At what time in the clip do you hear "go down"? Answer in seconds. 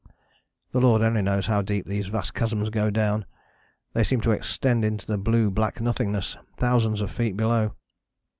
2.71-3.23